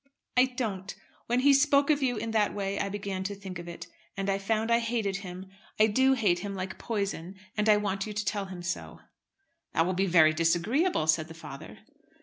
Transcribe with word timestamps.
"I 0.35 0.45
don't. 0.45 0.95
When 1.27 1.41
he 1.41 1.53
spoke 1.53 1.91
of 1.91 2.01
you 2.01 2.17
in 2.17 2.31
that 2.31 2.55
way 2.55 2.79
I 2.79 2.89
began 2.89 3.23
to 3.25 3.35
think 3.35 3.59
of 3.59 3.67
it, 3.67 3.85
and 4.17 4.31
I 4.31 4.39
found 4.39 4.71
I 4.71 4.79
hated 4.79 5.17
him. 5.17 5.45
I 5.79 5.85
do 5.85 6.13
hate 6.13 6.39
him 6.39 6.55
like 6.55 6.79
poison, 6.79 7.35
and 7.55 7.69
I 7.69 7.77
want 7.77 8.07
you 8.07 8.13
to 8.13 8.25
tell 8.25 8.45
him 8.45 8.63
so." 8.63 9.01
"That 9.73 9.85
will 9.85 9.93
be 9.93 10.07
very 10.07 10.33
disagreeable," 10.33 11.05
said 11.05 11.27
the 11.27 11.35
father. 11.35 11.77